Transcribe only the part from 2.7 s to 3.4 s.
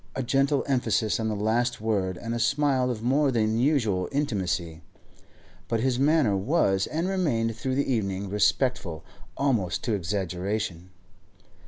of more